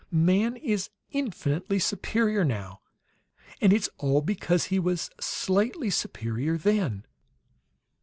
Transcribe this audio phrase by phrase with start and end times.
[0.09, 2.81] Man is infinitely superior, now,
[3.61, 7.05] and it's all because he was slightly superior, then."